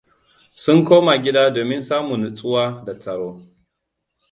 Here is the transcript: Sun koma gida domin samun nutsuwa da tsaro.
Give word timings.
Sun 0.61 0.79
koma 0.87 1.13
gida 1.23 1.43
domin 1.53 1.81
samun 1.81 2.19
nutsuwa 2.21 2.83
da 2.85 2.93
tsaro. 2.99 3.29